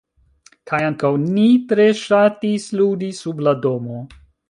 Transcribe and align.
Kaj 0.71 0.79
ankaŭ, 0.85 1.11
ni 1.35 1.45
tre 1.73 1.87
ŝatis 2.01 2.69
ludi 2.83 3.15
sub 3.23 3.49
la 3.49 3.59
domo. 3.69 4.05